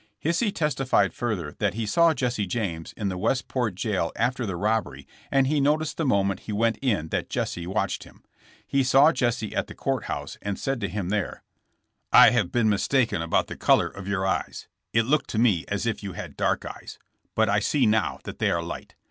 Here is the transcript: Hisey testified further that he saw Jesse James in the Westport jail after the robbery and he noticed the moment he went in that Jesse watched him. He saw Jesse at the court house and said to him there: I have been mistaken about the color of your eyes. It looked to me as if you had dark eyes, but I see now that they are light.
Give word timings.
Hisey 0.25 0.51
testified 0.51 1.13
further 1.13 1.51
that 1.59 1.75
he 1.75 1.85
saw 1.85 2.15
Jesse 2.15 2.47
James 2.47 2.91
in 2.93 3.09
the 3.09 3.19
Westport 3.19 3.75
jail 3.75 4.11
after 4.15 4.47
the 4.47 4.55
robbery 4.55 5.07
and 5.29 5.45
he 5.45 5.61
noticed 5.61 5.97
the 5.97 6.07
moment 6.07 6.39
he 6.39 6.51
went 6.51 6.77
in 6.81 7.09
that 7.09 7.29
Jesse 7.29 7.67
watched 7.67 8.03
him. 8.03 8.23
He 8.65 8.81
saw 8.83 9.11
Jesse 9.11 9.55
at 9.55 9.67
the 9.67 9.75
court 9.75 10.05
house 10.05 10.39
and 10.41 10.57
said 10.57 10.81
to 10.81 10.89
him 10.89 11.09
there: 11.09 11.43
I 12.11 12.31
have 12.31 12.51
been 12.51 12.67
mistaken 12.67 13.21
about 13.21 13.45
the 13.45 13.55
color 13.55 13.89
of 13.89 14.07
your 14.07 14.25
eyes. 14.25 14.67
It 14.91 15.03
looked 15.05 15.29
to 15.31 15.37
me 15.37 15.65
as 15.67 15.85
if 15.85 16.01
you 16.01 16.13
had 16.13 16.35
dark 16.35 16.65
eyes, 16.65 16.97
but 17.35 17.47
I 17.47 17.59
see 17.59 17.85
now 17.85 18.19
that 18.23 18.39
they 18.39 18.49
are 18.49 18.63
light. 18.63 18.95